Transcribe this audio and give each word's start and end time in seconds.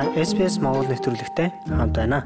Та 0.00 0.08
SPS 0.16 0.56
Монгол 0.64 0.88
нэвтрүүлэгтэй 0.88 1.52
хамт 1.68 1.92
байна. 1.92 2.24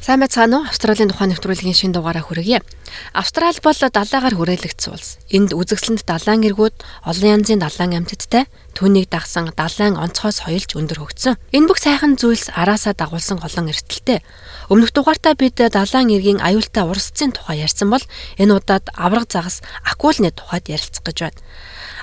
Сайн 0.00 0.24
байцгаана 0.24 0.64
уу? 0.64 0.68
Австралийн 0.72 1.12
тухайн 1.12 1.36
нэвтрүүлгийн 1.36 1.76
шин 1.76 1.92
дугаараа 1.92 2.24
хүргье. 2.24 2.64
Австрали 3.12 3.60
бол 3.60 3.76
далайгаар 3.76 4.32
хүрээлэгдсэн 4.32 4.92
улс. 4.96 5.20
Энд 5.28 5.52
үзэгсэлэнд 5.52 6.08
далайн 6.08 6.40
эргүүд, 6.48 6.72
олон 7.04 7.28
янзын 7.36 7.60
далайн 7.60 8.00
амьтадтай, 8.00 8.48
түүнийг 8.72 9.12
дагсан 9.12 9.52
далайн 9.52 10.00
онцгой 10.00 10.32
соёлж 10.32 10.72
өндөр 10.72 11.04
хөгжсөн. 11.04 11.36
Энэ 11.52 11.68
бүх 11.68 11.84
сайхан 11.84 12.16
зүйлс 12.16 12.48
араасаа 12.56 12.96
дагуулсан 12.96 13.44
олон 13.44 13.68
эрсдэлтэй. 13.68 14.24
Өмнөх 14.72 14.96
дугаартаа 14.96 15.36
бид 15.36 15.60
далайн 15.60 16.08
эргийн 16.08 16.40
аюултай 16.40 16.88
урсцын 16.88 17.36
тухай 17.36 17.60
ярьсан 17.60 17.92
бол 17.92 18.00
энэ 18.40 18.56
удаад 18.56 18.88
авраг 18.96 19.28
загас 19.28 19.60
акулны 19.84 20.32
тухайд 20.32 20.72
ярилцах 20.72 21.04
гэж 21.04 21.28
байна. 21.28 21.40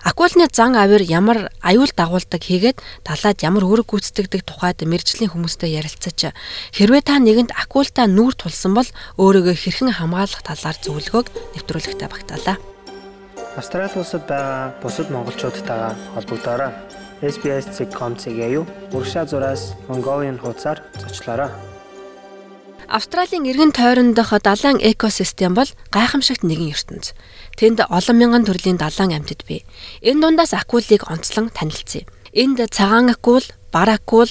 Акулны 0.04 0.47
зан 0.52 0.75
авир 0.75 1.02
ямар 1.04 1.52
аюул 1.61 1.91
дагуулдаг 1.95 2.42
хийгээд 2.43 2.79
далаад 3.04 3.39
ямар 3.43 3.64
үүрэг 3.68 3.87
гүйцэтгэдэг 3.92 4.47
тухайд 4.47 4.79
мэрэгжлийн 4.87 5.32
хүмүүстэй 5.32 5.75
ярилцаж 5.75 6.32
хэрвээ 6.71 7.04
та 7.04 7.19
нэгэнд 7.19 7.51
акултай 7.51 8.07
нүүр 8.07 8.33
тулсан 8.39 8.74
бол 8.79 8.89
өөрийгөө 9.19 9.55
хэрхэн 9.60 9.91
хамгаалах 10.00 10.41
талаар 10.43 10.77
зөвлөгөөг 10.79 11.27
нэвтрүүлэгтээ 11.60 12.07
багтаалаа. 12.07 12.57
Австрали 13.60 13.91
улсад 14.00 14.24
байгаа 14.24 14.79
бусад 14.79 15.11
монголчуудтайгаа 15.11 15.93
холбогдоорой. 16.16 16.71
SBS.com.cg 17.19 18.39
юу 18.55 18.63
уршаа 18.96 19.27
зураас 19.27 19.75
Mongolian 19.89 20.39
хуудасаар 20.39 20.79
зочлоорой. 20.96 21.52
Австралийн 22.89 23.46
эргэн 23.46 23.70
тойрондох 23.70 24.34
далайн 24.42 24.82
экосистем 24.82 25.54
бол 25.54 25.70
гайхамшигт 25.93 26.42
нэгэн 26.42 26.74
ертөнц. 26.74 27.14
Тэнд 27.54 27.86
олон 27.86 28.18
мянган 28.18 28.43
төрлийн 28.50 28.82
далайн 28.82 29.14
амьтад 29.14 29.46
бий. 29.46 29.61
Энэ 30.02 30.21
дундаас 30.25 30.57
акулыг 30.57 31.06
онцлон 31.06 31.54
танилцъя. 31.54 32.09
Энд 32.33 32.58
цагаан 32.73 33.14
акул, 33.14 33.45
бар 33.70 33.94
акул, 33.94 34.25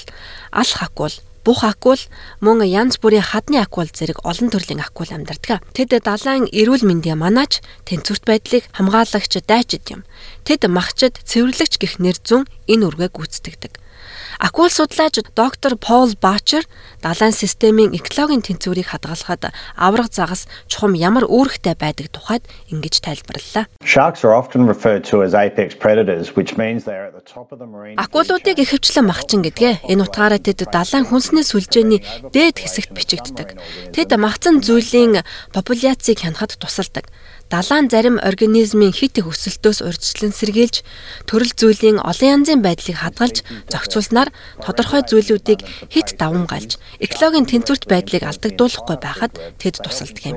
алх 0.50 0.82
акул, 0.82 1.14
бух 1.46 1.62
акул, 1.62 2.02
мөн 2.42 2.66
янз 2.66 2.98
бүрийн 2.98 3.22
хадны 3.22 3.62
акул 3.62 3.86
зэрэг 3.86 4.26
олон 4.26 4.50
төрлийн 4.50 4.82
акул 4.82 5.06
амьдардаг. 5.06 5.62
Тэд 5.70 5.94
далайн 6.02 6.50
эрүүл 6.50 6.82
мэндийн 6.82 7.22
манаач, 7.22 7.62
тэнцвэрт 7.86 8.26
байдлыг 8.26 8.66
хамгаалагч 8.74 9.38
дайчид 9.46 9.86
юм. 9.86 10.02
Тэд 10.42 10.66
махчид, 10.66 11.14
цэвэрлэгч 11.22 11.78
гэх 11.78 12.02
нэр 12.02 12.18
зүүн 12.26 12.50
энэ 12.66 12.86
үргээ 12.90 13.10
гүйцэтгэдэг. 13.14 13.78
Акул 14.38 14.70
судлаач 14.70 15.18
доктор 15.34 15.74
Пол 15.76 16.14
Бачер 16.22 16.62
далайн 17.02 17.34
системийн 17.34 17.90
экологийн 17.90 18.42
тэнцвэрийг 18.46 18.94
хадгалахад 18.94 19.50
авраг 19.74 20.14
загас 20.14 20.46
чухам 20.70 20.94
ямар 20.94 21.26
үүрэгтэй 21.26 21.74
байдаг 21.74 22.06
тухайд 22.14 22.46
ингэж 22.70 23.02
тайлбарллаа. 23.02 23.66
Акулуудыг 27.98 28.56
ихэвчлэн 28.62 29.06
махчин 29.10 29.42
гэдгээ. 29.42 29.90
Энэ 29.90 30.06
утгаараа 30.06 30.38
тэд 30.38 30.70
далайн 30.70 31.02
хүнсний 31.10 31.42
сүлжээний 31.42 32.06
дээд 32.30 32.62
хэсэгт 32.62 32.94
бичигддэг. 32.94 33.58
Тэд 33.90 34.14
махцан 34.14 34.62
зүйлийн 34.62 35.26
популяцийг 35.50 36.22
хянахад 36.22 36.54
тусалдаг 36.62 37.10
далайн 37.50 37.88
зарим 37.88 38.16
организмын 38.20 38.92
хит 38.92 39.18
их 39.18 39.26
өсөлтөөс 39.28 39.80
урьдчилан 39.80 40.32
сэргийлж 40.36 40.84
төрөл 41.24 41.52
зүйлийн 41.56 41.98
олон 42.04 42.44
янзын 42.44 42.60
байдлыг 42.60 43.00
хадгалж 43.00 43.40
зохицуулснаар 43.72 44.28
тодорхой 44.60 45.02
зүйлүүдийг 45.08 45.64
хит 45.88 46.20
давамгайлж 46.20 46.76
экологийн 47.00 47.48
тэнцвэрт 47.48 47.88
байдлыг 47.88 48.22
алдагдуулахгүй 48.28 48.96
байхад 49.00 49.32
тэд 49.56 49.80
тусалдаг 49.80 50.24
юм. 50.28 50.36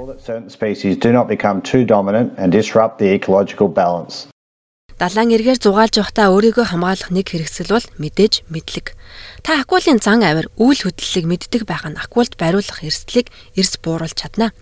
Далайн 5.01 5.33
эргээр 5.33 5.57
зугаалж 5.57 5.97
явахдаа 5.97 6.29
өөрийгөө 6.29 6.77
хамгаалах 6.77 7.09
нэг 7.09 7.33
хэрэгсэл 7.33 7.73
бол 7.73 7.87
мэдээж 7.97 8.45
мэдлэг. 8.53 8.93
Та 9.41 9.57
акулын 9.57 9.97
зан 9.97 10.21
авир 10.21 10.53
үйл 10.61 10.77
хөдлөлийг 10.77 11.25
мэддэг 11.25 11.65
байх 11.65 11.89
нь 11.89 11.97
акулд 11.97 12.37
бариулах 12.37 12.85
эрсдлийг 12.85 13.33
эрс 13.57 13.81
бууруулж 13.81 14.13
чадна. 14.13 14.53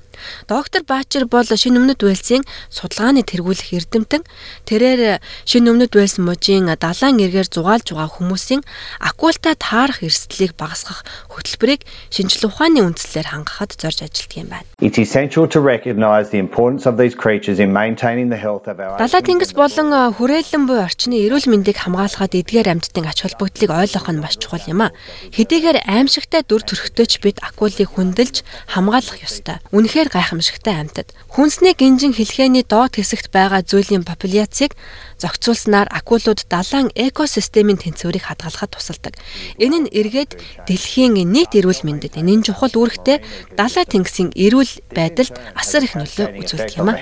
Доктор 0.47 0.84
Баачер 0.84 1.25
бол 1.25 1.46
шинэ 1.46 1.80
өмнөд 1.80 2.03
Уэльсийн 2.03 2.44
судалгааны 2.69 3.24
тэргүүлэх 3.24 3.75
эрдэмтэн. 3.75 4.24
Тэрээр 4.66 5.24
шинэ 5.46 5.69
өмнөд 5.72 5.94
Уэльс 5.96 6.18
мужийн 6.19 6.69
далайн 6.75 7.18
эргээр 7.19 7.50
зугаалж 7.50 7.94
байгаа 7.94 8.09
хүмүүсийн 8.09 8.62
акултай 9.00 9.56
таарах 9.56 10.03
эрсдлийг 10.03 10.53
багасгах 10.59 11.06
хөтөлбөрийг 11.31 11.85
шинжлэх 12.12 12.52
ухааны 12.52 12.84
үндслээр 12.84 13.31
хангахад 13.31 13.78
зорж 13.78 14.03
ажилладаг 14.03 14.38
юм 14.38 14.50
байна. 14.52 14.68
Далай 19.00 19.22
тэнгис 19.24 19.53
болон 19.56 19.90
хүрээлэн 20.18 20.63
буй 20.68 20.80
орчны 20.84 21.16
эрүүл 21.24 21.47
мэндийг 21.47 21.78
хамгаалахад 21.80 22.36
эдгээр 22.36 22.68
амьтдын 22.74 23.07
ач 23.07 23.24
холбогдлыг 23.24 23.72
ойлгох 23.72 24.07
нь 24.12 24.19
маш 24.19 24.36
чухал 24.41 24.66
юм 24.68 24.81
а. 24.84 24.94
Хэдийгээр 25.31 25.88
аимшигтай 25.88 26.44
дүр 26.44 26.63
төрхтөч 26.66 27.24
бид 27.24 27.38
акулыг 27.40 27.90
хүндэлж 27.96 28.44
хамгаалах 28.68 29.19
ёстой. 29.24 29.63
Үнэхээр 29.72 30.09
үнэхээр 30.09 30.12
гайхамшигтай 30.12 30.74
амьтад. 30.74 31.14
Хүнсний 31.30 31.74
гинжин 31.78 32.14
хэлхээний 32.14 32.66
доод 32.66 32.97
хэсэгт 32.97 33.30
байгаа 33.30 33.62
зүйлийн 33.62 34.03
популяцийг 34.03 34.74
зохицуулснаар 35.22 35.88
акулууд 35.94 36.50
далайн 36.50 36.90
экосистемийн 36.96 37.78
тэнцвэрийг 37.78 38.25
хадгалахад 38.25 38.74
тусалдаг. 38.74 39.14
Энэ 39.62 39.86
нь 39.86 39.92
эргээд 39.94 40.66
дэлхийн 40.66 41.14
нийт 41.30 41.53
эрүүл 41.53 41.86
мэндэд 41.86 42.18
энэ 42.18 42.50
чухал 42.50 42.74
үүрэгтэй 42.74 43.22
далай 43.53 43.86
тэнгисийн 43.86 44.34
эрүүл 44.34 44.74
байдалд 44.90 45.36
асар 45.53 45.86
их 45.86 45.94
нөлөө 45.94 46.42
үзүүлдэг 46.42 46.81
юм 46.81 46.90
а 46.90 46.98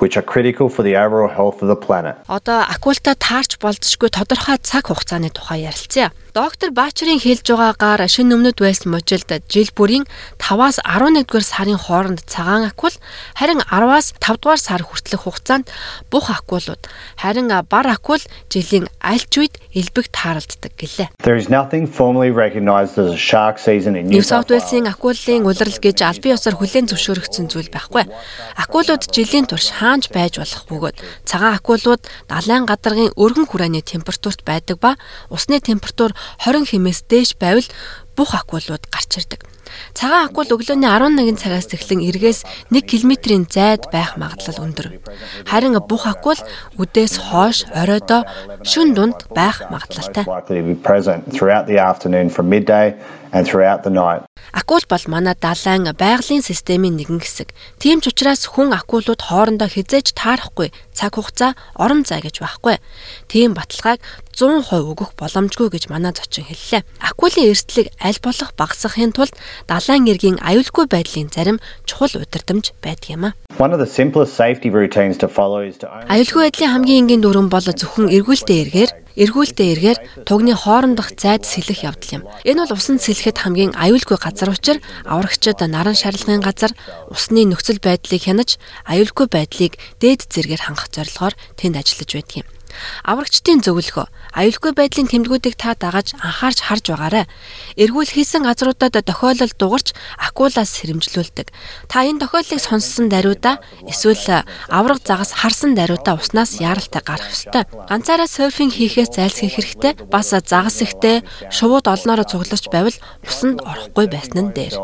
which 0.00 0.16
are 0.16 0.26
critical 0.34 0.68
for 0.68 0.82
the 0.82 0.94
overall 0.96 1.28
health 1.28 1.62
of 1.62 1.68
the 1.68 1.76
planet. 1.76 2.14
Одоо 2.28 2.64
акулта 2.74 3.14
таарч 3.14 3.58
болзошгүй 3.62 4.10
тодорхой 4.10 4.58
цаг 4.62 4.88
хугацааны 4.88 5.30
тухай 5.30 5.66
ярилцъя. 5.70 6.12
Доктор 6.38 6.70
Баачрын 6.70 7.18
хэлж 7.18 7.50
байгаагаар 7.50 8.06
шинэ 8.06 8.36
өмнөд 8.36 8.62
байсан 8.62 8.94
мужилд 8.94 9.26
жил 9.50 9.70
бүрийн 9.74 10.04
5-аас 10.38 10.78
11 10.86 11.26
дугаар 11.26 11.42
сарын 11.42 11.80
хооронд 11.80 12.22
цагаан 12.30 12.68
акул 12.70 12.94
харин 13.34 13.58
10-аас 13.58 14.14
5 14.22 14.38
дугаар 14.38 14.60
сар 14.60 14.86
хүртэлх 14.86 15.24
хугацаанд 15.26 15.66
бух 16.12 16.30
акулууд 16.30 16.86
харин 17.18 17.50
бар 17.66 17.86
акул 17.90 18.22
жилийн 18.52 18.86
аль 19.02 19.24
ч 19.26 19.34
үед 19.42 19.58
элбэг 19.74 20.14
тааралддаг 20.14 20.72
гэлээ. 20.78 21.08
There 21.26 21.34
is 21.34 21.50
nothing 21.50 21.90
formally 21.90 22.30
recognized 22.30 23.00
as 23.02 23.10
a 23.10 23.18
shark 23.18 23.58
season 23.58 23.96
in 23.98 24.06
New 24.06 24.22
South 24.22 24.46
Wales-ийн 24.52 24.86
акулын 24.86 25.42
улирал 25.42 25.80
гэж 25.82 26.06
албан 26.06 26.38
ёсоор 26.38 26.54
хүлээн 26.60 26.86
зөвшөөрөгдсөн 26.86 27.50
зүйл 27.50 27.72
байхгүй. 27.74 28.06
Акулууд 28.62 29.10
жилийн 29.10 29.50
турш 29.50 29.74
хаанч 29.88 30.12
байж 30.12 30.36
болох 30.36 30.64
бөгөөд 30.68 30.96
цагаан 31.24 31.56
акулууд 31.56 32.02
далайн 32.28 32.68
гадаргын 32.68 33.16
өргөн 33.16 33.48
хүрээний 33.48 33.80
температурт 33.80 34.44
байдаг 34.44 34.76
ба 34.76 35.00
усны 35.32 35.64
температур 35.64 36.12
20 36.44 36.68
хэмээс 36.68 37.08
дээш 37.08 37.40
байвал 37.40 37.64
бүх 38.12 38.36
акулууд 38.36 38.84
гарч 38.92 39.16
ирдэг. 39.16 39.40
Цагаан 39.94 40.28
акул 40.28 40.48
өглөөний 40.48 40.88
11 40.88 41.38
цагаас 41.38 41.68
эхлэн 41.72 42.04
эргээс 42.08 42.44
1 42.70 42.82
км-ийн 42.86 43.44
зайд 43.50 43.88
байх 43.92 44.16
магадлал 44.16 44.64
өндөр. 44.64 44.98
Харин 45.46 45.78
бух 45.82 46.06
акул 46.06 46.38
үдээс 46.78 47.30
хойш 47.30 47.66
оройдоо 47.74 48.24
шүн 48.64 48.94
дунд 48.94 49.28
байх 49.34 49.66
магадлалтай. 49.70 50.24
Акул 54.52 54.80
бол 54.88 55.04
манай 55.06 55.36
далайн 55.36 55.92
байгалийн 55.92 56.40
системийн 56.40 56.96
нэгэн 56.96 57.20
хэсэг. 57.20 57.52
Тийм 57.76 58.00
ч 58.00 58.08
учраас 58.08 58.48
хүн 58.48 58.72
акулууд 58.72 59.20
хоорондоо 59.20 59.68
хизээж 59.68 60.16
таарахгүй 60.16 60.72
цаг 60.96 61.20
хугацаа 61.20 61.52
орон 61.76 62.08
зай 62.08 62.24
гэж 62.24 62.40
байхгүй. 62.40 62.80
Тийм 63.28 63.52
баталгааг 63.52 64.00
100% 64.32 64.72
өгөх 64.72 65.12
боломжгүй 65.20 65.68
гэж 65.68 65.92
манай 65.92 66.16
зочин 66.16 66.48
хэллээ. 66.48 66.86
Акулын 67.04 67.52
эрсдлийг 67.52 67.92
аль 68.00 68.20
болох 68.24 68.56
багасгахын 68.56 69.12
тулд 69.12 69.36
далайн 69.66 70.06
эргийн 70.06 70.38
аюулгүй 70.38 70.86
байдлын 70.86 71.32
зарим 71.32 71.58
чухал 71.88 72.14
удирдамж 72.20 72.76
байдаг 72.84 73.08
юм 73.10 73.24
а. 73.26 73.36
Аюулгүй 76.06 76.42
байдлын 76.46 76.72
хамгийн 76.72 77.00
энгийн 77.08 77.22
дүрэн 77.24 77.48
бол 77.50 77.66
зөвхөн 77.66 78.12
эргүүлтэй 78.12 78.58
эргээр 78.68 78.90
эргүүлтэй 79.18 79.68
эргээр 79.74 79.98
тугны 80.28 80.54
хоорондох 80.54 81.10
зайд 81.18 81.42
сэлэх 81.42 81.82
явдал 81.82 82.22
юм. 82.22 82.22
Энэ 82.46 82.70
бол 82.70 82.78
усанд 82.78 83.02
сэлэхэд 83.02 83.42
хамгийн 83.42 83.74
аюулгүй 83.74 84.18
газар 84.20 84.54
учир 84.54 84.78
аврагчид 85.02 85.58
наран 85.66 85.98
шарлагын 85.98 86.38
газар 86.38 86.72
усны 87.10 87.42
нөхцөл 87.50 87.82
байдлыг 87.82 88.22
хянаж 88.22 88.62
аюулгүй 88.86 89.26
байдлыг 89.26 89.74
дээд 89.98 90.30
зэргээр 90.30 90.62
хангах 90.70 90.88
зорилгоор 90.94 91.34
тэнд 91.58 91.82
ажиллаж 91.82 92.10
байдаг 92.14 92.36
юм. 92.46 92.48
Аврагчдын 93.04 93.62
зөвлөгөө 93.64 94.06
аюулгүй 94.38 94.72
байдлын 94.76 95.08
тэмдгүүдийг 95.10 95.56
та 95.58 95.74
дагаж 95.74 96.14
анхаарч 96.20 96.62
харж 96.62 96.84
байгаарай. 96.92 97.24
Эргүүл 97.74 98.12
хийсэн 98.12 98.46
газруудад 98.46 98.94
тохиолдол 99.02 99.52
дугарч 99.58 99.96
акулаас 100.18 100.70
сэрэмжлүүлдэг. 100.78 101.50
Та 101.90 102.04
энэ 102.06 102.22
тохиолдлыг 102.22 102.60
сонссон 102.60 103.08
даруйда 103.08 103.58
эсвэл 103.88 104.46
авраг 104.68 105.00
загас 105.02 105.32
харсан 105.34 105.74
даруйда 105.74 106.14
уснаас 106.20 106.60
яаралтай 106.60 107.02
гарах 107.02 107.32
ёстой. 107.32 107.64
Ганцаараа 107.88 108.28
серфинг 108.28 108.72
хийхээс 108.76 109.16
зайлсхийх 109.16 109.56
хэрэгтэй. 109.58 109.92
Бас 110.06 110.30
загас 110.30 110.78
ихтэй 110.84 111.24
шувууд 111.50 111.88
олноороо 111.88 112.26
цугларч 112.28 112.68
байвал 112.70 112.96
усанд 113.26 113.58
орохгүй 113.64 114.06
байсан 114.06 114.50
нь 114.50 114.54
дээр. 114.54 114.78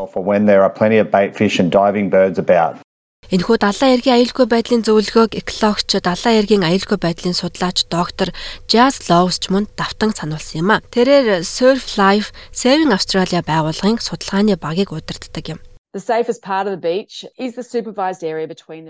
Энэхүү 3.33 3.57
далайн 3.57 3.97
эргийн 3.97 4.21
аюулгүй 4.21 4.45
байдлын 4.45 4.85
зөвлөгөөг 4.85 5.33
экологч 5.41 5.97
далайн 5.97 6.37
эргийн 6.45 6.61
аюулгүй 6.61 6.99
байдлын 7.01 7.33
судлаач 7.33 7.89
доктор 7.89 8.29
Jazz 8.69 9.09
Loves 9.09 9.41
ч 9.41 9.49
мөн 9.49 9.65
давтан 9.73 10.13
сануулсан 10.13 10.61
юм 10.61 10.69
а. 10.69 10.85
Тэрээр 10.93 11.41
Surf 11.41 11.97
Life 11.97 12.29
Saving 12.53 12.93
Australia 12.93 13.41
байгууллагын 13.41 13.97
судалгааны 13.97 14.61
багийг 14.61 14.93
удирддаг 14.93 15.57
юм. 15.57 15.59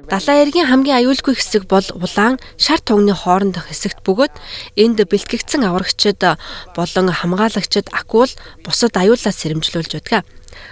Далайн 0.09 0.41
эргийн 0.43 0.67
хамгийн 0.67 0.99
аюулгүй 1.05 1.35
хэсэг 1.37 1.63
бол 1.69 1.85
улаан 1.93 2.41
шар 2.57 2.81
тугны 2.81 3.13
хоорондох 3.13 3.69
хэсэгт 3.69 4.01
бөгөөд 4.01 4.33
энд 4.73 4.99
бэлтгэгдсэн 5.05 5.63
аврагчид 5.69 6.19
болон 6.73 7.07
хамгаалагчид 7.13 7.93
акул 7.93 8.31
бусад 8.65 8.97
аюулаас 8.97 9.37
сэрэмжлүүлж 9.37 9.91
байдаг. 10.01 10.25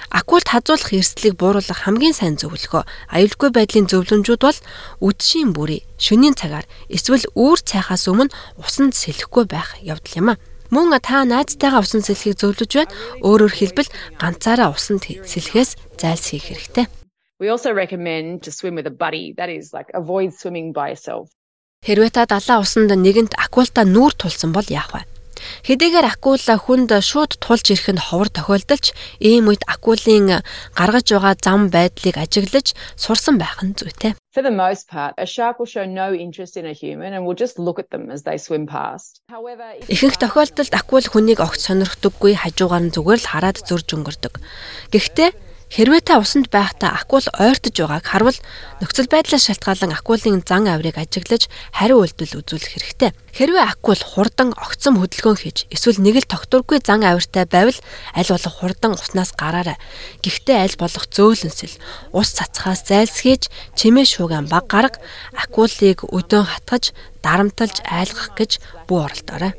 Акулт 0.10 0.48
хазуулах 0.50 0.94
эрсдлийг 0.94 1.36
бууруулах 1.38 1.86
хамгийн 1.86 2.14
сайн 2.14 2.36
зөвлөгөө 2.38 2.84
аюулгүй 3.14 3.50
байдлын 3.54 3.90
зөвлөмжүүд 3.90 4.42
бол 4.44 4.60
үдшийн 5.04 5.52
бүрий 5.56 5.82
шөнийн 5.98 6.36
цагаар 6.38 6.68
эсвэл 6.90 7.26
үүр 7.34 7.60
цайхаас 7.64 8.08
өмнө 8.12 8.34
усанд 8.60 8.94
сэлэхгүй 8.94 9.46
байх 9.50 9.78
явдал 9.82 10.18
юм 10.20 10.30
а. 10.34 10.42
Мөн 10.74 10.90
та 11.06 11.22
найзтайгаа 11.22 11.86
усан 11.86 12.02
сэлхийг 12.02 12.42
зөвлөж 12.42 12.72
байна. 12.74 12.94
Өөрөөр 13.22 13.54
хэлбэл 13.54 13.94
ганцаараа 14.18 14.74
усанд 14.74 15.06
сэлэхээс 15.06 16.02
зайлсхийх 16.02 16.50
хэрэгтэй. 16.50 16.90
We 17.38 17.54
also 17.54 17.70
recommend 17.74 18.42
to 18.46 18.52
swim 18.52 18.74
with 18.74 18.88
a 18.90 18.96
buddy. 19.04 19.38
That 19.38 19.54
is 19.54 19.70
like 19.70 19.94
avoid 19.94 20.34
swimming 20.34 20.74
by 20.74 20.98
yourself. 20.98 21.30
Хэрвээ 21.86 22.10
та 22.16 22.26
далайн 22.26 22.64
усанд 22.66 22.90
нэгэнт 22.90 23.38
акулта 23.38 23.86
нүүр 23.86 24.18
тулсан 24.18 24.50
бол 24.50 24.66
яах 24.66 24.98
вэ? 24.98 25.13
Хэдийгээр 25.62 26.08
акула 26.10 26.56
хүнд 26.58 26.90
шууд 27.06 27.38
тулж 27.38 27.66
ирэх 27.70 27.94
нь 27.94 28.02
ховор 28.02 28.30
тохиолдолч 28.34 28.98
ийм 29.22 29.54
үед 29.54 29.62
акулын 29.70 30.42
гаргаж 30.74 31.08
байгаа 31.14 31.36
зам 31.38 31.70
байдлыг 31.70 32.18
ажиглаж 32.18 32.74
сурсан 32.98 33.38
байх 33.38 33.62
нь 33.62 33.78
зүйтэй. 33.78 34.18
For 34.34 34.42
the 34.42 34.50
most 34.50 34.90
part, 34.90 35.14
a 35.22 35.30
shark 35.30 35.62
will 35.62 35.70
show 35.70 35.86
no 35.86 36.10
interest 36.10 36.58
in 36.58 36.66
a 36.66 36.74
human 36.74 37.14
and 37.14 37.22
will 37.22 37.38
just 37.38 37.62
look 37.62 37.78
at 37.78 37.94
them 37.94 38.10
as 38.10 38.26
they 38.26 38.42
swim 38.42 38.66
past. 38.66 39.22
However, 39.30 39.78
Ихэнх 39.86 40.18
тохиолдолд 40.18 40.74
акул 40.74 41.06
хүнийг 41.06 41.38
огт 41.38 41.62
сонирхдаггүй 41.62 42.34
хажуугаар 42.42 42.90
нь 42.90 42.94
зүгээр 42.98 43.22
л 43.22 43.30
хараад 43.30 43.62
зөрж 43.62 43.94
өнгөрдөг. 43.94 44.34
Гэхдээ 44.90 45.53
Хэрвээ 45.70 46.02
та 46.04 46.20
усанд 46.20 46.52
байхдаа 46.52 46.98
акул 46.98 47.24
ойртож 47.40 47.76
байгааг 47.78 48.06
харвал 48.06 48.40
нөхцөл 48.84 49.08
байдлаас 49.08 49.48
шалтгаалan 49.48 49.96
акулын 49.96 50.44
зан 50.44 50.68
авирыг 50.68 51.00
ажиглаж 51.00 51.48
хариу 51.72 52.04
үйлдэл 52.04 52.42
үзүүлэх 52.44 52.74
хэрэгтэй. 52.76 53.12
Хэрвээ 53.32 53.66
акул 53.70 54.02
хурдан 54.02 54.52
огцом 54.58 55.00
хөдөлгөөн 55.00 55.40
хийж 55.40 55.70
эсвэл 55.74 56.04
нэг 56.04 56.24
л 56.24 56.32
тогтворгүй 56.32 56.84
зан 56.84 57.08
авиртай 57.08 57.48
байвал 57.48 57.80
аль 58.18 58.32
болох 58.34 58.56
хурдан 58.60 58.94
уснаас 59.00 59.32
гараарай. 59.38 59.78
Гэхдээ 60.26 60.58
аль 60.60 60.78
болох 60.82 61.06
зөөлөнсөл 61.10 61.76
ус 62.12 62.30
цацхаас 62.36 62.84
зайлсхийж 62.90 63.48
чимээ 63.80 64.06
шууган 64.06 64.52
баг 64.52 64.68
гарга 64.68 65.02
акулыг 65.34 66.06
өдөө 66.06 66.44
хатгаж 66.44 66.94
дарамталж 67.26 67.82
айлгах 67.88 68.36
гэж 68.38 68.52
бүү 68.90 69.00
оролдоорой. 69.00 69.54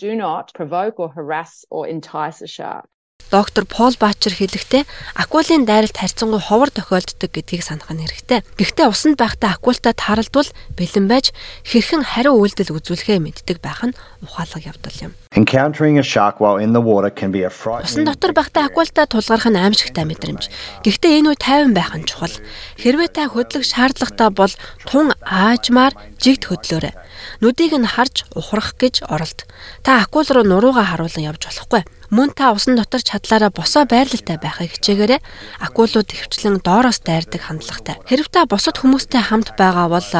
do 0.00 0.16
not 0.16 0.52
provoke 0.54 0.98
or 0.98 1.12
harass 1.12 1.64
or 1.70 1.86
entice 1.86 2.40
a 2.40 2.46
shark. 2.46 2.88
Доктор 3.28 3.68
Пол 3.68 3.92
Баачер 4.00 4.32
хэлэхдээ 4.32 4.88
акулын 5.14 5.68
дайралт 5.68 5.96
харьцангуй 6.00 6.40
ховор 6.40 6.72
тохиолддог 6.72 7.28
гэдгийг 7.28 7.60
санах 7.60 7.92
нь 7.92 8.00
хэрэгтэй. 8.00 8.40
Гэхдээ 8.56 8.88
усанд 8.88 9.20
байхдаа 9.20 9.60
акултай 9.60 9.92
тааралдвал 9.92 10.48
бэлэн 10.78 11.06
байж 11.10 11.36
хэрхэн 11.68 12.02
хариу 12.02 12.40
үйлдэл 12.40 12.72
үзүүлэхээ 12.72 13.18
мэддэг 13.20 13.58
байх 13.60 13.84
нь 13.84 13.96
ухаалаг 14.24 14.64
явдал 14.64 14.96
юм. 15.04 15.12
Encountering 15.36 15.98
a 15.98 16.02
shark 16.02 16.40
while 16.42 16.58
in 16.58 16.72
the 16.72 16.82
water 16.82 17.10
can 17.10 17.30
be 17.30 17.46
a 17.46 17.50
frightening. 17.50 17.86
Усан 17.86 18.04
дотор 18.08 18.32
байхдаа 18.34 18.66
акултай 18.66 19.06
тулгарх 19.06 19.46
нь 19.46 19.60
аимшигтай 19.60 20.02
мэдрэмж. 20.08 20.50
Гэхдээ 20.82 21.22
энэ 21.22 21.28
үе 21.30 21.38
тайван 21.38 21.72
байх 21.76 21.94
нь 21.94 22.08
чухал. 22.08 22.34
Хэрвээ 22.82 23.14
та 23.14 23.30
хөдлөх 23.30 23.62
шаардлагатай 23.62 24.30
бол 24.34 24.52
тун 24.90 25.14
аажмаар 25.24 25.94
жигд 26.18 26.48
хөдлөөрэй. 26.48 26.94
Нүдийг 27.40 27.76
нь 27.76 27.88
харж 27.88 28.28
ухрах 28.32 28.76
гэж 28.80 29.04
оролд. 29.08 29.44
Та 29.84 30.00
акул 30.04 30.26
руу 30.28 30.44
нуруугаа 30.44 30.96
харуулan 30.96 31.28
явж 31.30 31.48
болохгүй. 31.48 31.84
Мөн 32.10 32.34
та 32.34 32.50
усан 32.50 32.74
дотор 32.74 33.04
чадлаараа 33.04 33.54
босоо 33.54 33.86
байрлалтай 33.86 34.34
байхыг 34.40 34.74
хичээгээрэй. 34.74 35.20
Акулууд 35.62 36.10
хөвчлэн 36.10 36.58
доороос 36.58 37.06
дайрдаг 37.06 37.38
хандлагатай. 37.46 38.02
Хэрв 38.08 38.26
та 38.34 38.50
бусад 38.50 38.82
хүмүүстэй 38.82 39.22
хамт 39.30 39.54
байгаа 39.54 39.86
бол 39.86 40.10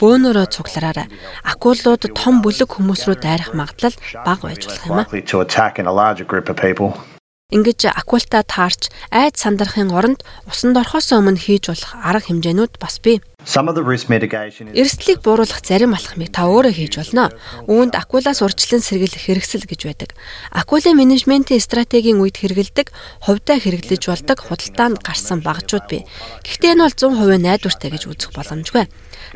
бөөнөрөө 0.00 0.46
цуглараарай. 0.48 1.12
Акулууд 1.44 2.08
том 2.16 2.40
бүлэг 2.40 2.70
хүмүүс 2.72 3.04
рүү 3.04 3.20
дайрах 3.20 3.52
магадлал 3.52 3.92
бага 4.24 4.48
байж 4.48 4.64
болох 4.64 4.88
юм 4.88 4.98
а. 4.98 5.04
likely 5.04 5.20
to 5.20 5.44
attack 5.44 5.76
in 5.76 5.84
a 5.84 5.92
larger 5.92 6.24
group 6.24 6.48
of 6.48 6.56
people. 6.56 6.96
Ингэж 7.52 7.92
акулта 7.92 8.40
таарч 8.40 8.88
айд 9.12 9.36
сандрахын 9.36 9.92
оронд 9.92 10.24
усанд 10.48 10.80
орохоос 10.80 11.12
өмнө 11.12 11.38
хийж 11.44 11.68
болох 11.68 11.92
арга 12.00 12.32
хэмжээнүүд 12.32 12.80
бас 12.80 12.96
бий. 13.04 13.20
Some 13.44 13.68
of 13.68 13.74
the 13.76 13.84
risk 13.84 14.08
mitigation 14.08 14.72
is 14.72 14.80
Эрсдлийг 14.80 15.20
бууруулах 15.20 15.60
зарим 15.60 15.92
алхмыг 15.92 16.32
та 16.32 16.48
өөрөө 16.48 16.72
хийж 16.72 16.94
болно. 16.96 17.28
Үүнд 17.68 17.92
акулаас 17.92 18.40
урьдчилан 18.40 18.80
сэргийлэх 18.80 19.20
хэрэгсэл 19.28 19.68
гэж 19.68 19.80
байдаг. 19.84 20.10
Акулын 20.48 20.96
менежментийн 20.96 21.60
стратегийн 21.60 22.24
үед 22.24 22.40
хэрэгэлдэг, 22.40 22.88
хувьдаа 23.28 23.60
хэрэглэж 23.60 24.02
болдог 24.08 24.38
худалдаанд 24.40 25.04
гарсан 25.04 25.44
багжууд 25.44 25.86
бий. 25.92 26.08
Гэхдээ 26.40 26.72
энэ 26.72 26.84
бол 26.88 26.96
100% 26.96 27.44
найдвартай 27.44 27.90
гэж 27.92 28.02
үзэх 28.08 28.32
боломжгүй. 28.32 28.88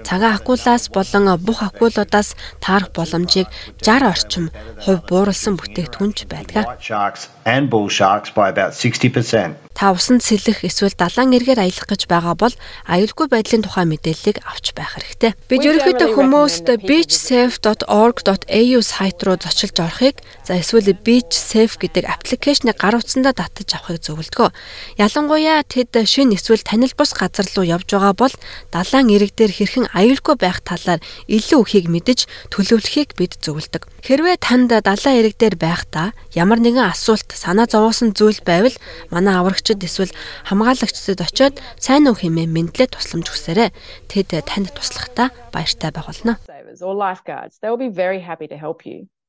Цагаан 0.04 0.36
акулаас 0.38 0.88
болон 0.88 1.36
бух 1.42 1.62
акулуудаас 1.62 2.36
таарах 2.60 2.92
боломжийг 2.94 3.48
60 3.82 4.08
орчим 4.08 4.44
хувь 4.84 5.02
бууруулсан 5.08 5.58
бүтээгдэхүүнч 5.58 6.18
байдаг. 6.30 6.64
white 6.64 6.84
sharks 6.84 7.28
and 7.44 7.70
bull 7.70 7.88
sharks 7.88 8.30
by 8.30 8.48
about 8.48 8.72
60%. 8.72 9.56
Та 9.74 9.92
усанд 9.92 10.22
сэлэх 10.22 10.64
эсвэл 10.64 10.94
далайн 10.94 11.34
эргээр 11.34 11.62
аялах 11.62 11.86
гэж 11.88 12.06
байгаа 12.06 12.34
бол 12.34 12.54
аюулгүй 12.86 13.26
байдлын 13.30 13.62
тухай 13.62 13.86
мэдээллийг 13.98 14.38
авч 14.46 14.72
байх 14.78 14.94
хэрэгтэй. 14.94 15.34
Бид 15.50 15.66
ерөнхийдөө 15.66 16.14
хүмүүст 16.14 16.70
beachsafe.org.au 16.86 18.80
сайт 18.86 19.18
руу 19.26 19.34
зочилж 19.36 19.74
орохыг 19.82 20.22
за 20.46 20.62
эсвэл 20.62 20.94
beachsafe 20.94 21.74
гэдэг 21.82 22.06
аппликейшнийг 22.06 22.78
гар 22.78 22.94
утсандаа 23.02 23.34
татаж 23.34 23.74
авахыг 23.74 23.98
зөвлөдгөө. 24.06 24.54
Ялангуяа 25.02 25.66
тэд 25.66 25.90
шин 26.06 26.30
эсвэл 26.30 26.62
танил 26.62 26.94
бус 26.94 27.10
газар 27.12 27.46
руу 27.58 27.66
явж 27.66 27.90
байгаа 27.90 28.14
бол 28.14 28.34
далайн 28.70 29.10
эрэг 29.10 29.34
дээр 29.34 29.52
хэрхэн 29.52 29.90
аюулгүй 29.90 30.36
байх 30.38 30.62
талаар 30.62 31.02
илүү 31.26 31.60
ихийг 31.66 31.90
мэдэж 31.90 32.30
төлөвлөхийг 32.54 33.18
бид 33.18 33.42
зөвлөдөг. 33.42 33.90
Хэрвээ 34.06 34.38
танд 34.38 34.70
далайн 34.70 35.18
эрэг 35.18 35.34
дээр 35.34 35.56
байхдаа 35.58 36.14
ямар 36.38 36.62
нэгэн 36.62 36.86
асуулт 36.86 37.26
санаа 37.34 37.66
зовоосон 37.66 38.14
зүйл 38.14 38.38
байвал 38.46 38.76
манай 39.10 39.34
аврагчид 39.34 39.82
эсвэл 39.82 40.14
хамгаалагчдад 40.46 41.20
очиод 41.20 41.58
сайн 41.82 42.06
уу 42.06 42.14
хэмээн 42.14 42.52
мэдлээ 42.52 42.88
тусламж 42.94 43.26
хүсээрэй. 43.28 43.74
Тэд 44.08 44.32
танд 44.46 44.72
туслахтаа 44.74 45.30
баяртай 45.52 45.90
байх 45.90 46.06
болно. 46.06 46.38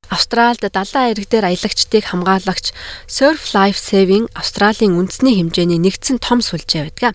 Австральд 0.10 0.66
далайн 0.66 1.14
эрэг 1.14 1.30
дээр 1.30 1.54
аялагчдыг 1.54 2.10
хамгаалагч 2.10 2.74
Surf 3.06 3.54
Life 3.54 3.78
Saving 3.78 4.26
Австралийн 4.34 4.98
үндэсний 4.98 5.38
хэмжээний 5.38 5.78
нэгдсэн 5.78 6.18
том 6.18 6.42
сүлжээ 6.42 6.90
байдаг. 6.90 7.14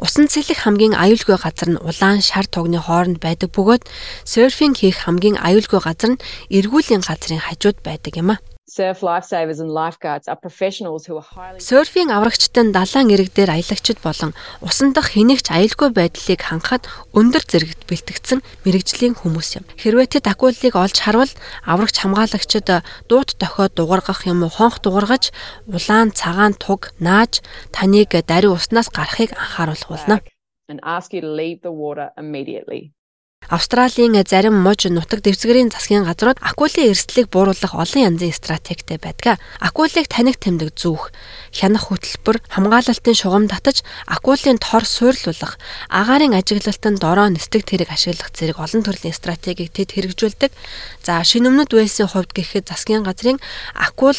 Усан 0.00 0.32
цэлэх 0.32 0.64
хамгийн 0.64 0.96
аюулгүй 0.96 1.36
газар 1.36 1.76
нь 1.76 1.82
улаан 1.82 2.24
шар 2.24 2.48
тогны 2.48 2.80
хооронд 2.80 3.20
байдаг 3.20 3.52
бөгөөд 3.52 3.84
серфинг 4.24 4.80
хийх 4.80 5.04
хамгийн 5.04 5.36
аюулгүй 5.36 5.80
газар 5.84 6.16
нь 6.16 6.22
эргүүлийн 6.48 7.04
газрын 7.04 7.44
хажууд 7.44 7.84
байдаг 7.84 8.16
юм 8.16 8.32
а. 8.32 8.40
Surf 8.76 9.02
lifesavers 9.02 9.60
and 9.60 9.70
lifeguards 9.70 10.26
are 10.28 10.36
professionals 10.46 11.04
who 11.04 11.14
are 11.20 11.28
highly 11.36 11.60
Серфинг 11.60 12.08
аврагчтан 12.16 12.72
далайн 12.72 13.12
эрэг 13.12 13.28
дээр 13.36 13.50
аялагчид 13.52 14.00
болон 14.00 14.32
усан 14.64 14.96
дах 14.96 15.12
хэнийгч 15.12 15.52
аюулгүй 15.52 15.92
байдлыг 15.92 16.40
хангахад 16.40 16.88
өндөр 17.12 17.44
зэрэгт 17.52 17.84
бэлтгэгдсэн 17.84 18.40
мэрэгжлийн 18.64 19.12
хүмүүс 19.20 19.60
юм. 19.60 19.68
Хэрвээ 19.76 20.16
тэд 20.16 20.24
акулыг 20.24 20.72
олж 20.72 20.96
харвал 21.04 21.32
аврагч 21.68 22.00
хамгаалагчид 22.00 22.68
дуут 23.12 23.36
дохиод 23.36 23.76
дугаргах 23.76 24.24
юм 24.24 24.40
уу 24.40 24.52
хонх 24.56 24.80
дугаргаж 24.80 25.36
улаан 25.68 26.16
цагаан 26.16 26.56
туг 26.56 26.96
нааж 26.96 27.44
таныг 27.76 28.16
даруй 28.24 28.56
уснаас 28.56 28.88
гарахыг 28.88 29.36
анхааруулах 29.36 29.92
болно. 29.92 30.16
and 30.72 30.80
ask 30.82 31.12
you 31.12 31.20
to 31.20 31.28
leave 31.28 31.60
the 31.60 31.74
water 31.84 32.08
immediately. 32.16 32.96
Австралийн 33.48 34.14
зарим 34.28 34.54
муж 34.60 34.86
нутаг 34.86 35.22
дэвсгэрийн 35.22 35.70
засгийн 35.70 36.04
газрууд 36.04 36.38
акулын 36.40 36.92
эрсдлийг 36.92 37.26
бууруулах 37.32 37.74
олон 37.74 38.14
янзын 38.14 38.32
стратегтэй 38.32 38.98
байдаг. 38.98 39.40
Акулыг 39.60 40.06
таних 40.06 40.38
тэмдэг 40.38 40.76
зүүх, 40.76 41.10
хянах 41.52 41.90
хөтөлбөр, 41.90 42.38
хамгаалалтын 42.48 43.16
шугам 43.18 43.50
татаж, 43.50 43.82
акулын 44.06 44.56
тор 44.62 44.86
суйрлуулах, 44.86 45.58
агаарын 45.90 46.38
ажиглалтанд 46.38 47.02
дороо 47.02 47.28
нислэг 47.28 47.66
тэрэг 47.66 47.90
ашиглах 47.92 48.30
зэрэг 48.32 48.56
олон 48.56 48.82
төрлийн 48.86 49.12
стратегийг 49.12 49.74
тэд 49.74 49.92
хэрэгжүүлдэг. 49.92 50.50
За 51.02 51.20
шинэ 51.20 51.50
өмнөд 51.50 51.74
Уэлсийн 51.74 52.08
хувьд 52.08 52.32
гэхэд 52.32 52.70
засгийн 52.70 53.02
газрын 53.04 53.36
акул 53.74 54.16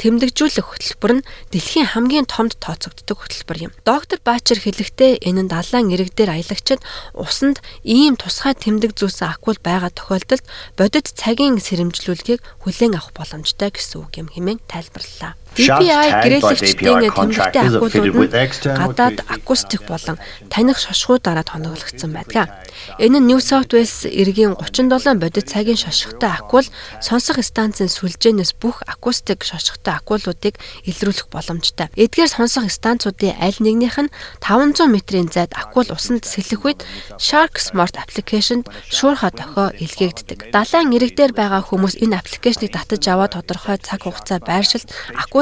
тэмдэгжүүлэх 0.00 0.66
хөтөлбөр 0.68 1.12
нь 1.20 1.26
дэлхийн 1.52 1.92
хамгийн 1.92 2.26
томд 2.28 2.56
тооцогддог 2.60 3.18
хөтөлбөр 3.20 3.58
юм. 3.68 3.72
Доктор 3.88 4.18
Баачер 4.20 4.60
хэлэхдээ 4.60 5.24
энэ 5.24 5.46
нь 5.46 5.52
далайн 5.52 5.92
эрэг 5.94 6.12
дээр 6.12 6.36
аялагчид 6.36 6.80
усанд 7.16 7.64
ийм 7.80 8.20
тусгай 8.20 8.52
тэмдэг 8.52 8.92
зүүсэн 8.92 9.32
акул 9.32 9.56
байгаа 9.62 9.90
тохиолдолд 9.94 10.44
бодит 10.76 11.06
цагийн 11.12 11.56
сэрэмжлүүлгийг 11.62 12.40
хүлээн 12.64 12.96
авах 13.00 13.16
боломжтой 13.16 13.72
гэсэн 13.72 14.04
үг 14.04 14.12
юм 14.20 14.28
хэмээн 14.28 14.60
тайлбарллаа. 14.68 15.38
DPI 15.56 16.08
гэрээлэгчдийн 16.22 17.10
тэмдэгтэй 17.16 17.62
акулууд 17.64 18.12
нь 18.12 18.76
гадаад 18.76 19.18
акустик 19.24 19.82
болон 19.88 20.20
таних 20.52 20.78
шошгуудаараа 20.78 21.44
тоноглогдсон 21.48 22.12
байдаг. 22.12 22.52
Энэ 23.00 23.18
нь 23.20 23.26
New 23.26 23.40
South 23.40 23.72
Wales 23.72 24.04
иргэний 24.04 24.52
37 24.52 25.16
бодит 25.16 25.48
цагийн 25.48 25.80
шошготой 25.80 26.30
акул 26.30 26.66
сонсох 27.00 27.40
станцын 27.40 27.88
сүлжээнээс 27.88 28.52
бүх 28.60 28.84
акустик 28.84 29.42
шошготой 29.42 29.96
акулуудыг 29.96 30.60
илрүүлэх 30.84 31.32
боломжтой. 31.32 31.88
Эдгээр 31.96 32.30
сонсох 32.30 32.68
станцуудын 32.68 33.40
аль 33.40 33.58
нэгнийх 33.58 33.96
нь 33.96 34.12
500 34.44 34.92
метрийн 34.92 35.28
зайд 35.32 35.56
акул 35.56 35.88
усанд 35.88 36.28
сэлэх 36.28 36.62
үед 36.64 36.80
Shark 37.16 37.56
Smart 37.56 37.96
аппликейшнд 37.96 38.68
шуурхаа 38.92 39.32
дохио 39.32 39.72
илгээгддэг. 39.72 40.52
Далайн 40.52 40.92
ирэг 40.92 41.16
дээр 41.16 41.32
байгаа 41.32 41.64
хүмүүс 41.64 41.96
энэ 42.04 42.20
аппликейшнийг 42.20 42.76
татаж 42.76 43.02
аваад 43.08 43.34
тодорхой 43.34 43.80
цаг 43.80 44.04
хугацаа 44.04 44.38
байршилд 44.44 44.88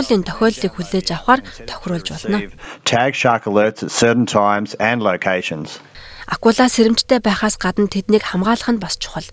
акулын 0.04 0.24
тохиолдлыг 0.28 0.72
хүлээж 0.76 1.08
авахар 1.16 1.40
тохируулж 1.64 2.08
болно. 2.12 2.38
Tag 2.84 3.14
shark 3.16 3.44
alerts 3.48 3.82
at 3.82 3.90
certain 3.90 4.26
times 4.26 4.74
and 4.76 5.00
locations. 5.02 5.80
Акула 6.26 6.68
сэрэмжтэй 6.68 7.20
байхаас 7.20 7.60
гадна 7.60 7.88
тэднийг 7.88 8.24
хамгаалах 8.24 8.70
нь 8.72 8.80
бас 8.80 8.96
чухал. 8.96 9.26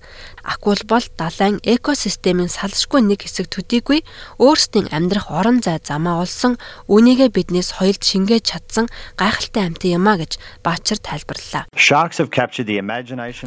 Акул 0.43 0.79
бол 0.88 1.05
далайн 1.15 1.63
экосистемийн 1.63 2.51
салшгүй 2.51 3.01
нэг 3.05 3.24
хэсэг 3.24 3.48
төдийгүй 3.48 4.03
өөрсдийн 4.41 4.91
амьдрах 4.91 5.31
орон 5.31 5.63
зай 5.63 5.79
замаа 5.79 6.25
олсон 6.25 6.60
үүнийгээ 6.91 7.29
биднээс 7.31 7.77
соёлд 7.77 8.03
шингээж 8.03 8.43
чадсан 8.51 8.86
гайхалтай 9.15 9.71
амьтан 9.71 9.91
юм 10.01 10.07
а 10.10 10.19
гэж 10.19 10.36
Баачар 10.65 11.00
тайлбарллаа. 11.00 11.69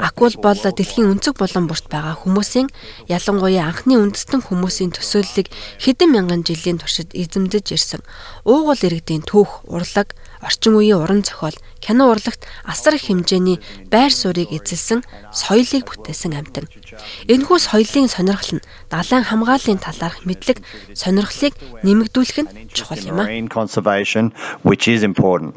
Акул 0.00 0.34
бол 0.40 0.56
дэлхийн 0.56 1.12
өнцөг 1.12 1.36
булан 1.36 1.68
бүрт 1.68 1.90
байгаа 1.92 2.16
хүмүүсийн 2.24 2.70
ялангуяа 3.10 3.68
анхны 3.68 4.00
үндэстэн 4.00 4.40
хүмүүсийн 4.40 4.94
төсөөллийг 4.96 5.52
хэдэн 5.82 6.10
мянган 6.14 6.42
жилийн 6.46 6.78
туршид 6.80 7.12
эзэмдэж 7.12 7.74
ирсэн. 7.76 8.02
Уугуул 8.48 8.80
иргэдийн 8.80 9.26
түүх, 9.26 9.66
урлаг, 9.68 10.14
орчин 10.44 10.76
үеийн 10.76 11.00
уран 11.00 11.22
зохиол, 11.24 11.56
кино 11.80 12.12
урлагт 12.12 12.44
асар 12.64 12.94
их 12.94 13.08
хэмжээний 13.35 13.59
байр 13.91 14.12
суурийг 14.14 14.55
эзэлсэн 14.55 15.03
соёлыг 15.35 15.85
бүтээсэн 15.91 16.38
амьтан. 16.38 16.71
Энэхүү 17.26 17.59
соёлын 17.59 18.07
сонирхол 18.07 18.62
нь 18.62 18.67
далайн 18.91 19.25
хамгааллын 19.26 19.83
талаарх 19.83 20.23
мэдлэг 20.23 20.62
сонирхлыг 20.95 21.55
нэмэгдүүлэх 21.83 22.38
нь 22.47 22.50
чухал 22.71 23.03
юм 23.03 23.19
а. 23.19 23.26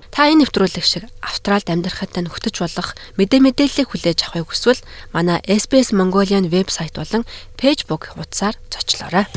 Та 0.10 0.30
энэ 0.30 0.42
нэвтрүүлэг 0.46 0.86
шиг 0.86 1.06
Австральд 1.22 1.70
амьдрахад 1.70 2.18
тань 2.18 2.30
хөтөж 2.32 2.56
болох 2.58 2.98
мэдээ 3.22 3.42
мэдээллийг 3.46 3.94
хүлээж 3.94 4.20
авахыг 4.26 4.50
хүсвэл 4.50 4.82
манай 5.14 5.40
SBS 5.46 5.94
Mongolian 5.94 6.50
вебсайт 6.50 6.98
болон 6.98 7.24
Facebook 7.62 8.18
хуудасаар 8.18 8.58
зочлоорой 8.74 9.30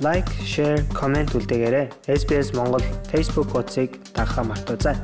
лайк, 0.00 0.26
шеэр, 0.46 0.86
комент 0.94 1.34
үлдээгээрэй. 1.34 1.90
SBS 2.06 2.54
Монгол 2.54 2.82
Facebook 3.10 3.50
хуудсыг 3.50 3.98
дагахаа 4.14 4.44
мартаоцай. 4.46 4.94